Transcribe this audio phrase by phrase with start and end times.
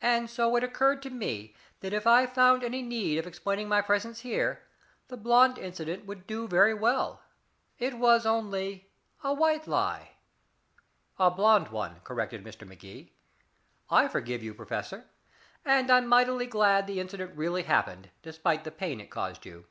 [0.00, 3.80] And so it occurred to me that if I found any need of explaining my
[3.80, 4.62] presence here,
[5.08, 7.22] the blond incident would do very well.
[7.80, 8.88] It was only
[9.24, 10.12] a white lie."
[11.18, 12.64] "A blond one," corrected Mr.
[12.64, 13.14] Magee.
[13.90, 15.06] "I forgive you, Professor.
[15.64, 19.66] And I'm mighty glad the incident really happened, despite the pain it caused you.